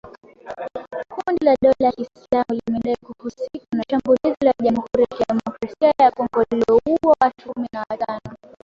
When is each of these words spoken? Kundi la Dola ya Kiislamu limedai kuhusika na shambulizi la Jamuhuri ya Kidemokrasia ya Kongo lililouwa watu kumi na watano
Kundi 1.15 1.43
la 1.45 1.55
Dola 1.61 1.75
ya 1.87 1.91
Kiislamu 1.91 2.53
limedai 2.59 2.95
kuhusika 3.05 3.65
na 3.77 3.83
shambulizi 3.91 4.35
la 4.45 4.53
Jamuhuri 4.63 5.01
ya 5.03 5.17
Kidemokrasia 5.17 5.93
ya 6.01 6.11
Kongo 6.11 6.45
lililouwa 6.51 7.15
watu 7.21 7.53
kumi 7.53 7.67
na 7.73 7.85
watano 7.89 8.37